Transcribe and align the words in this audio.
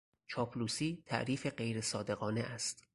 چاپلوسی 0.27 1.03
تعریف 1.05 1.45
غیرصادقانه 1.47 2.41
است. 2.41 2.83